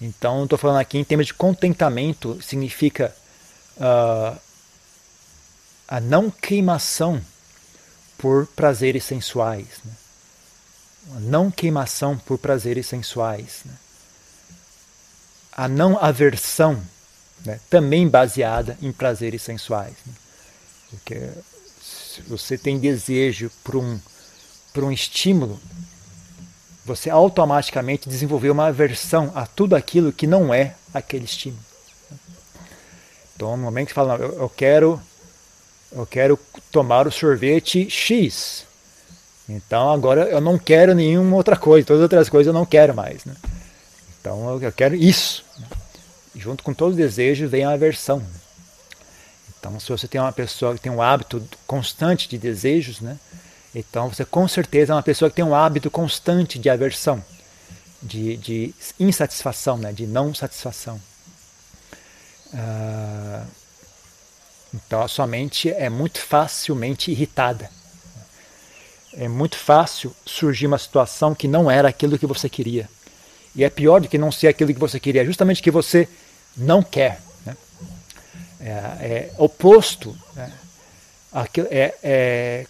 [0.00, 3.14] Então, estou falando aqui em termos de contentamento, significa
[3.76, 4.38] uh,
[5.86, 7.20] a não queimação
[8.16, 9.66] por prazeres sensuais.
[9.84, 9.92] Né?
[11.16, 13.60] A não queimação por prazeres sensuais.
[13.64, 13.74] Né?
[15.52, 16.82] A não aversão,
[17.44, 17.58] né?
[17.68, 19.94] também baseada em prazeres sensuais.
[20.06, 20.12] Né?
[20.90, 21.30] Porque
[21.82, 24.00] se você tem desejo por um,
[24.72, 25.60] por um estímulo,
[26.84, 31.62] você automaticamente desenvolveu uma aversão a tudo aquilo que não é aquele estímulo.
[33.34, 35.00] Então, no momento que fala, eu, eu quero
[35.92, 36.38] eu quero
[36.70, 38.64] tomar o sorvete X.
[39.48, 42.94] Então agora eu não quero nenhuma outra coisa, todas as outras coisas eu não quero
[42.94, 43.24] mais.
[43.24, 43.34] Né?
[44.20, 45.44] Então eu quero isso.
[45.58, 45.66] Né?
[46.36, 48.22] Junto com todo desejo vem a aversão.
[49.58, 53.18] Então se você tem uma pessoa que tem um hábito constante de desejos, né?
[53.74, 57.22] Então você com certeza é uma pessoa que tem um hábito constante de aversão,
[58.02, 59.92] de, de insatisfação, né?
[59.92, 61.00] de não satisfação.
[62.52, 63.46] Uh,
[64.74, 67.70] então a sua mente é muito facilmente irritada.
[69.12, 72.88] É muito fácil surgir uma situação que não era aquilo que você queria.
[73.54, 76.08] E é pior do que não ser aquilo que você queria, é justamente que você
[76.56, 77.20] não quer.
[77.44, 77.56] Né?
[78.60, 80.52] É, é, oposto, né?
[81.70, 82.66] é, é,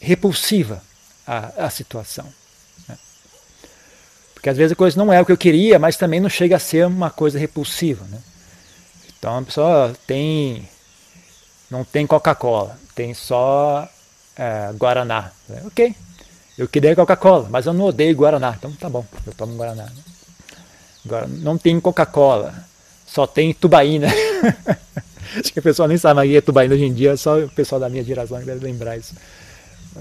[0.00, 0.82] repulsiva
[1.26, 2.26] a, a situação.
[2.88, 2.96] Né?
[4.34, 6.56] Porque às vezes a coisa não é o que eu queria, mas também não chega
[6.56, 8.04] a ser uma coisa repulsiva.
[8.06, 8.18] Né?
[9.18, 10.68] Então a pessoa tem
[11.70, 13.88] não tem Coca-Cola, tem só
[14.36, 15.32] é, Guaraná.
[15.66, 15.94] Ok,
[16.56, 19.84] eu queria Coca-Cola, mas eu não odeio Guaraná, então tá bom, eu tomo Guaraná.
[19.84, 20.02] Né?
[21.04, 22.54] Agora, não tem Coca-Cola,
[23.06, 24.08] só tem tubaína.
[25.36, 27.80] Acho que a pessoa nem sabe mais é tubaína hoje em dia, só o pessoal
[27.80, 29.14] da minha geração que deve lembrar isso.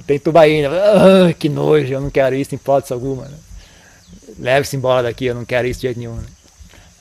[0.02, 3.26] Tem tubaína, ah, que nojo, eu não quero isso em hipótese alguma.
[3.26, 3.38] Né?
[4.40, 6.16] Leve-se embora daqui, eu não quero isso de jeito nenhum.
[6.16, 6.26] Né?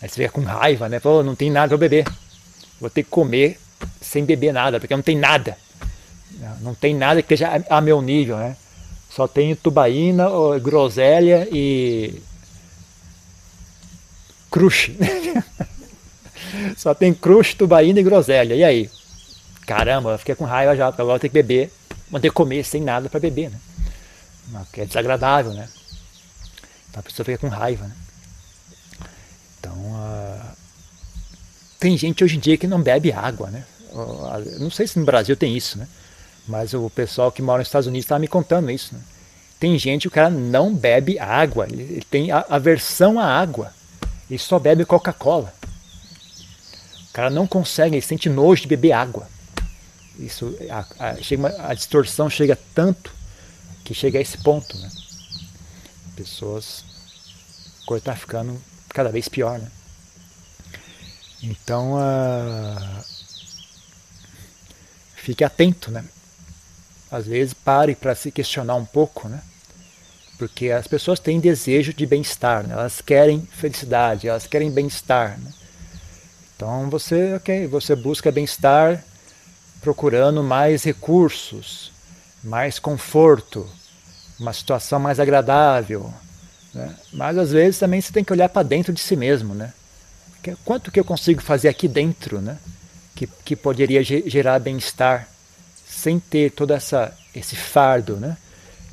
[0.02, 1.00] Aí você fica com raiva, né?
[1.00, 2.04] Pô, não tem nada para beber.
[2.80, 3.58] Vou ter que comer
[4.00, 5.56] sem beber nada, porque não tem nada.
[6.60, 8.56] Não tem nada que esteja a meu nível, né?
[9.08, 10.26] Só tenho tubaína,
[10.60, 12.20] groselha e
[14.50, 14.92] crush.
[16.76, 18.54] Só tem crush, tubaína e groselha.
[18.54, 18.90] E aí?
[19.66, 21.70] Caramba, eu fiquei com raiva já, porque agora eu tenho que beber,
[22.20, 23.58] que comer sem nada para beber, né?
[24.72, 25.68] Que é desagradável, né?
[26.90, 27.94] Então a pessoa fica com raiva, né?
[29.58, 30.56] Então, uh...
[31.78, 33.64] tem gente hoje em dia que não bebe água, né?
[34.58, 35.86] Não sei se no Brasil tem isso, né?
[36.46, 38.94] Mas o pessoal que mora nos Estados Unidos estava me contando isso.
[38.94, 39.00] Né?
[39.60, 43.72] Tem gente o cara não bebe água, ele tem aversão à água.
[44.28, 45.52] Ele só bebe Coca-Cola.
[47.10, 49.28] O cara não consegue, ele sente nojo de beber água.
[50.22, 53.12] Isso, a, a, chega a distorção chega tanto
[53.84, 54.76] que chega a esse ponto.
[54.78, 54.88] Né?
[56.16, 56.84] Pessoas.
[57.82, 59.58] A coisa está ficando cada vez pior.
[59.58, 59.68] Né?
[61.42, 61.94] Então.
[61.94, 63.04] Uh,
[65.22, 66.04] fique atento, né?
[67.10, 69.40] Às vezes pare para se questionar um pouco, né?
[70.38, 72.72] Porque as pessoas têm desejo de bem-estar, né?
[72.72, 75.38] elas querem felicidade, elas querem bem-estar.
[75.38, 75.52] Né?
[76.56, 79.04] Então você, ok, você busca bem-estar
[79.82, 81.92] procurando mais recursos,
[82.42, 83.68] mais conforto,
[84.38, 86.12] uma situação mais agradável.
[86.72, 86.94] Né?
[87.12, 89.72] Mas às vezes também você tem que olhar para dentro de si mesmo, né?
[90.64, 92.58] Quanto que eu consigo fazer aqui dentro, né?
[93.14, 95.28] que, que poderia gerar bem-estar
[95.86, 98.36] sem ter todo essa, esse fardo, né?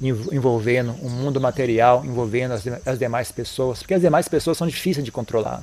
[0.02, 5.04] envolvendo o mundo material, envolvendo as, as, demais pessoas, porque as demais pessoas são difíceis
[5.04, 5.62] de controlar.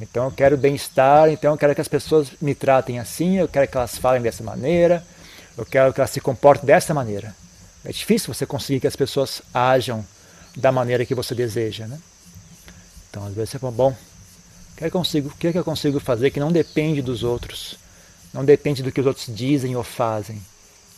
[0.00, 3.68] Então eu quero bem-estar, então eu quero que as pessoas me tratem assim, eu quero
[3.68, 5.04] que elas falem dessa maneira,
[5.56, 7.34] eu quero que elas se comportem dessa maneira.
[7.84, 10.04] É difícil você conseguir que as pessoas ajam
[10.56, 11.98] da maneira que você deseja, né?
[13.10, 15.64] Então às vezes você fala, bom, o que, é eu consigo, o é que eu
[15.64, 17.76] consigo fazer que não depende dos outros?
[18.32, 20.42] Não depende do que os outros dizem ou fazem.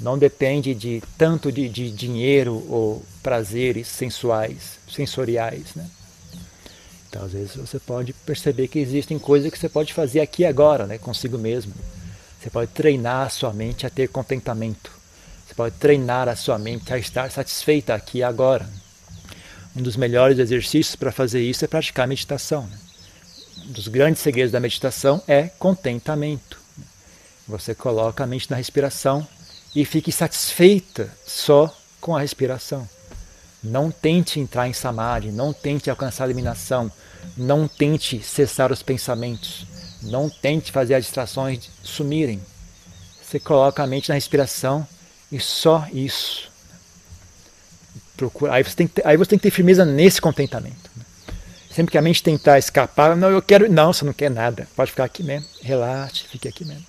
[0.01, 5.75] Não depende de tanto de, de dinheiro ou prazeres sensuais, sensoriais.
[5.75, 5.87] Né?
[7.17, 10.45] Então, às vezes, você pode perceber que existem coisas que você pode fazer aqui e
[10.45, 11.73] agora, né, consigo mesmo.
[12.39, 14.91] Você pode treinar a sua mente a ter contentamento.
[15.47, 18.69] Você pode treinar a sua mente a estar satisfeita aqui e agora.
[19.75, 22.67] Um dos melhores exercícios para fazer isso é praticar meditação.
[22.67, 22.79] Né?
[23.67, 26.61] dos grandes segredos da meditação é contentamento.
[27.49, 29.27] Você coloca a mente na respiração
[29.75, 32.89] e fique satisfeita só com a respiração.
[33.63, 36.91] Não tente entrar em samadhi, não tente alcançar a eliminação,
[37.37, 39.67] não tente cessar os pensamentos,
[40.03, 42.41] não tente fazer as distrações sumirem.
[43.23, 44.87] Você coloca a mente na respiração
[45.33, 46.51] e só isso.
[48.17, 50.91] Procura, aí, você tem que ter, aí você tem que ter firmeza nesse contentamento.
[51.71, 53.71] Sempre que a mente tentar escapar, não, eu quero.
[53.71, 54.67] Não, você não quer nada.
[54.75, 55.47] Pode ficar aqui mesmo.
[55.61, 56.87] Relaxe, fique aqui mesmo.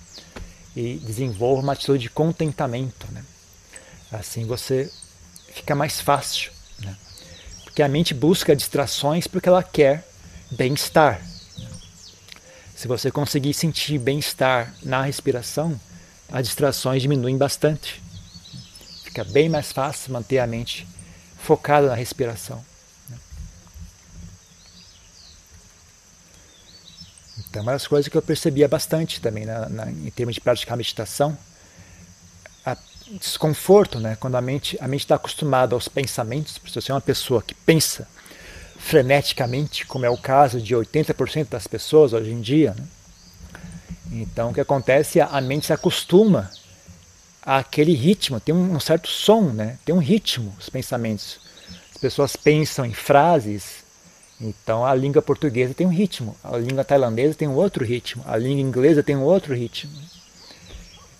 [0.74, 3.06] E desenvolva uma atitude de contentamento.
[3.12, 3.22] Né?
[4.10, 4.90] Assim você
[5.52, 6.50] fica mais fácil.
[7.78, 7.82] Né?
[7.82, 10.04] Porque a mente busca distrações porque ela quer
[10.50, 11.20] bem-estar.
[12.74, 15.80] Se você conseguir sentir bem-estar na respiração,
[16.28, 18.02] as distrações diminuem bastante.
[19.04, 20.86] Fica bem mais fácil manter a mente
[21.38, 22.64] focada na respiração.
[27.38, 30.76] Então, uma das coisas que eu percebia bastante também na, na, em termos de praticar
[30.76, 31.38] meditação,
[32.64, 32.76] a
[33.12, 34.16] desconforto, né?
[34.18, 37.54] quando a mente a mente está acostumada aos pensamentos, se você é uma pessoa que
[37.54, 38.08] pensa
[38.78, 42.86] freneticamente, como é o caso de 80% das pessoas hoje em dia, né?
[44.12, 46.50] então o que acontece é a mente se acostuma
[47.42, 49.78] àquele ritmo, tem um, certo som, né?
[49.84, 51.40] tem um ritmo os pensamentos.
[51.92, 53.88] As pessoas pensam em frases
[54.40, 58.36] então a língua portuguesa tem um ritmo, a língua tailandesa tem um outro ritmo, a
[58.36, 59.90] língua inglesa tem um outro ritmo.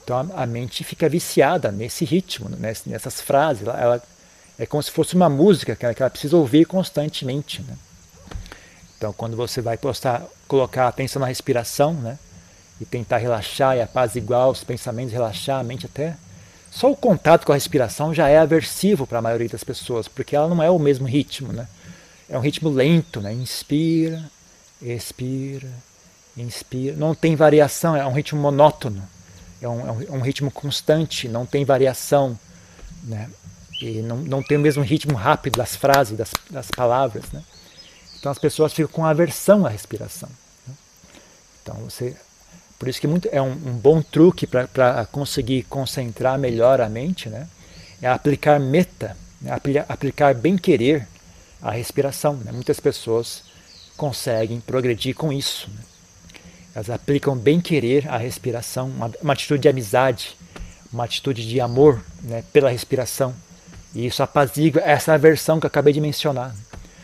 [0.08, 2.48] Então a, mente fica viciada nesse ritmo,
[2.86, 3.68] nessas frases.
[3.68, 4.02] Ela,
[4.58, 7.60] é como se fosse uma música que ela, precisa ouvir constantemente.
[7.60, 7.76] Né?
[8.96, 12.18] Então quando você vai postar, colocar atenção na respiração, né?
[12.80, 16.16] e tentar relaxar e apaziguar os pensamentos, relaxar a mente até.
[16.70, 20.34] Só o contato com a respiração já é aversivo para a maioria das pessoas, porque
[20.34, 21.68] ela não é o mesmo ritmo, né?
[22.30, 23.32] é um ritmo lento, né?
[23.34, 24.22] Inspira,
[24.80, 25.68] expira,
[26.34, 26.96] inspira.
[26.96, 29.02] Não tem variação, é um ritmo monótono.
[29.60, 32.38] É um, é um, é um ritmo constante, não tem variação.
[33.02, 33.28] Né?
[33.80, 37.24] E não, não tem o mesmo ritmo rápido das frases, das, das palavras.
[37.32, 37.42] Né?
[38.18, 40.28] Então as pessoas ficam com aversão à respiração.
[40.66, 40.74] Né?
[41.62, 42.16] Então você.
[42.78, 47.28] Por isso que muito, é um, um bom truque para conseguir concentrar melhor a mente,
[47.28, 47.48] né?
[48.00, 49.50] é aplicar meta, né?
[49.88, 51.08] aplicar bem-querer
[51.60, 52.34] a respiração.
[52.36, 52.52] Né?
[52.52, 53.42] Muitas pessoas
[53.96, 55.68] conseguem progredir com isso.
[55.70, 55.80] Né?
[56.78, 60.36] Elas aplicam bem querer à respiração, uma, uma, atitude de amizade,
[60.92, 63.34] uma atitude de amor né, pela respiração.
[63.92, 66.54] E isso apazigua essa aversão que eu acabei de mencionar.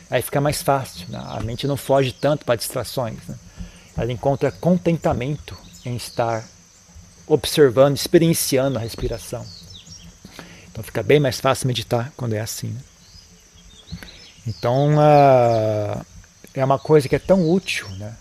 [0.09, 1.21] Aí fica mais fácil, né?
[1.21, 3.19] a mente não foge tanto para distrações.
[3.27, 3.35] Né?
[3.97, 6.45] Ela encontra contentamento em estar
[7.27, 9.45] observando, experienciando a respiração.
[10.71, 12.69] Então fica bem mais fácil meditar quando é assim.
[12.69, 12.81] Né?
[14.47, 16.07] Então, uh,
[16.55, 18.15] é uma coisa que é tão útil né,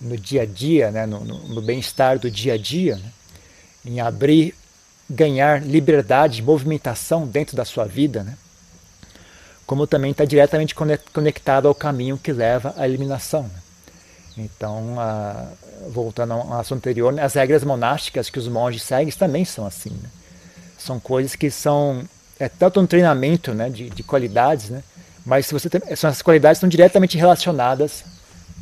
[0.00, 3.12] no dia a dia, né, no, no, no bem-estar do dia a dia, né,
[3.84, 4.54] em abrir,
[5.08, 8.36] ganhar liberdade de movimentação dentro da sua vida, né,
[9.66, 13.44] como também está diretamente conectado ao caminho que leva à eliminação.
[13.44, 13.64] Né.
[14.36, 19.44] Então, uh, voltando ao assunto anterior, né, as regras monásticas que os monges seguem também
[19.44, 19.90] são assim.
[19.90, 20.08] Né.
[20.76, 22.04] São coisas que são
[22.38, 24.82] é tanto um treinamento né, de, de qualidades, né,
[25.24, 28.04] mas se você tem, essas qualidades estão diretamente relacionadas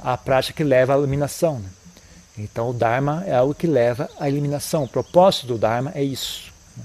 [0.02, 1.58] à prática que leva à iluminação.
[1.58, 1.68] Né?
[2.38, 4.84] Então o Dharma é algo que leva à eliminação.
[4.84, 6.52] O propósito do Dharma é isso.
[6.76, 6.84] Né?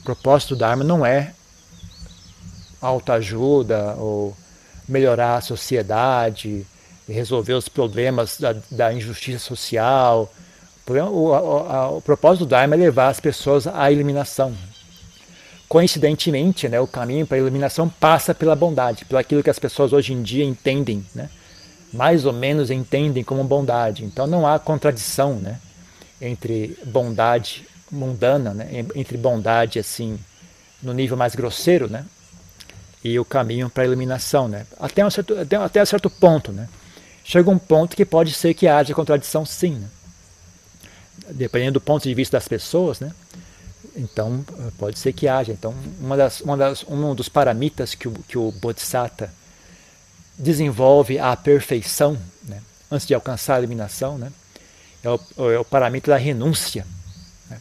[0.00, 1.32] O propósito do Dharma não é
[2.80, 4.36] autoajuda ou
[4.88, 6.66] melhorar a sociedade,
[7.08, 10.32] resolver os problemas da, da injustiça social.
[10.86, 14.54] O, o, o, propósito do Dharma é levar as pessoas à eliminação.
[15.68, 19.92] Coincidentemente, né, o caminho para a iluminação passa pela bondade, pelo aquilo que as pessoas
[19.92, 21.28] hoje em dia entendem, né,
[21.92, 24.04] mais ou menos entendem como bondade.
[24.04, 25.58] Então não há contradição né,
[26.20, 30.18] entre bondade mundana, né, entre bondade assim
[30.82, 32.04] no nível mais grosseiro, né,
[33.02, 36.52] e o caminho para a iluminação, né, até um certo até, até um certo ponto,
[36.52, 36.68] né.
[37.24, 39.88] Chega um ponto que pode ser que haja contradição, sim, né,
[41.30, 43.12] dependendo do ponto de vista das pessoas, né.
[43.96, 44.44] Então,
[44.78, 45.52] pode ser que haja.
[45.52, 49.32] Então, uma das, uma das, um dos paramitas que o, que o Bodhisattva
[50.38, 54.32] desenvolve à perfeição, né, antes de alcançar a eliminação, né,
[55.02, 56.86] é, o, é o paramita da renúncia.
[57.50, 57.58] Né.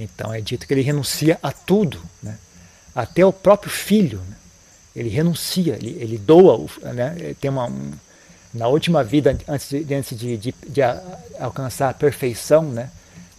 [0.00, 2.36] Então, é dito que ele renuncia a tudo, né,
[2.94, 4.18] até o próprio filho.
[4.28, 4.36] Né.
[4.94, 7.92] Ele renuncia, ele, ele doa, né, tem uma, um,
[8.52, 10.80] na última vida, antes de, antes de, de, de
[11.38, 12.90] alcançar a perfeição, né,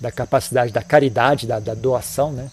[0.04, 2.52] da capacidade da caridade, da, da doação, né?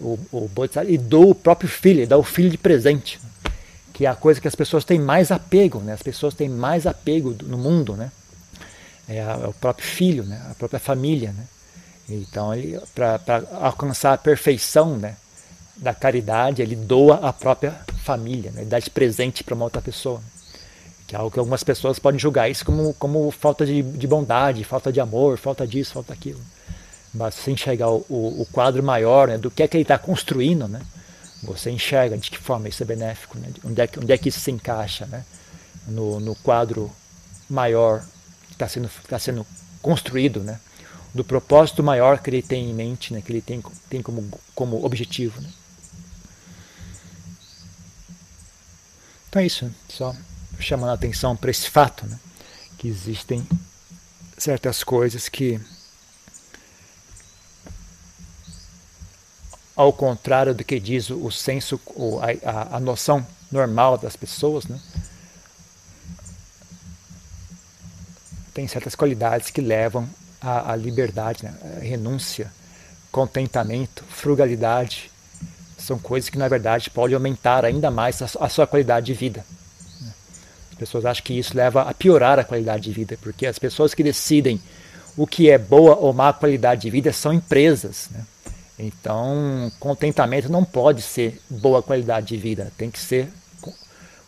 [0.00, 3.18] O, o Bodhisattva, e doa o próprio filho, ele dá o filho de presente,
[3.94, 5.92] que é a coisa que as pessoas têm mais apego, né?
[5.92, 8.10] As pessoas têm mais apego no mundo, né?
[9.08, 10.44] É, é o próprio filho, né?
[10.50, 11.46] A própria família, né?
[12.08, 12.50] Então,
[12.92, 13.20] para
[13.52, 15.14] alcançar a perfeição, né?
[15.76, 17.72] Da caridade, ele doa a própria
[18.02, 18.62] família, né?
[18.62, 20.20] Ele dá de presente para uma outra pessoa.
[21.06, 24.64] Que é algo que algumas pessoas podem julgar isso como, como falta de, de bondade,
[24.64, 26.40] falta de amor, falta disso, falta aquilo.
[27.12, 30.66] Basta você enxergar o, o, quadro maior né, do que é que ele está construindo,
[30.66, 30.80] né?
[31.44, 33.48] Você enxerga de que forma isso é benéfico, né?
[33.64, 35.24] onde, é que, onde é que isso se encaixa, né?
[35.86, 36.90] no, no quadro
[37.48, 38.04] maior
[38.48, 39.46] que está sendo, tá sendo
[39.82, 40.58] construído, né?
[41.14, 43.22] do propósito maior que ele tem em mente, né?
[43.22, 45.40] que ele tem, tem como, como objetivo.
[45.40, 45.48] Né?
[49.28, 50.14] Então é isso, só
[50.58, 52.18] chamando a atenção para esse fato, né?
[52.78, 53.46] que existem
[54.36, 55.60] certas coisas que,
[59.76, 61.80] ao contrário do que diz o senso,
[62.44, 64.78] a, a noção normal das pessoas, né?
[68.54, 70.08] tem certas qualidades que levam
[70.40, 71.52] à, à liberdade, né?
[71.76, 72.52] A renúncia,
[73.10, 75.10] contentamento, frugalidade,
[75.76, 79.44] são coisas que na verdade podem aumentar ainda mais a, a sua qualidade de vida.
[80.70, 83.92] As pessoas acham que isso leva a piorar a qualidade de vida, porque as pessoas
[83.92, 84.60] que decidem
[85.16, 88.08] o que é boa ou má qualidade de vida são empresas.
[88.10, 88.24] Né?
[88.78, 93.30] Então, contentamento não pode ser boa qualidade de vida, tem que ser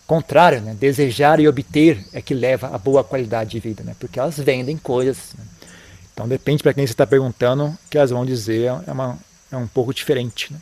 [0.07, 0.75] contrário, né?
[0.75, 3.97] desejar e obter é que leva a boa qualidade de vida, né?
[3.99, 5.35] porque elas vendem coisas.
[5.37, 5.45] Né?
[6.15, 9.19] Então depende para quem você está perguntando, que elas vão dizer é, uma,
[9.51, 10.53] é um pouco diferente.
[10.53, 10.61] Né?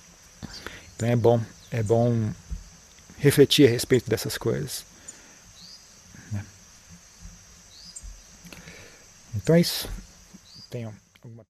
[0.97, 2.31] Então é bom, é bom
[3.19, 4.85] refletir a respeito dessas coisas.
[6.33, 6.45] Né?
[9.37, 9.89] Então é isso.
[10.71, 10.93] Tenham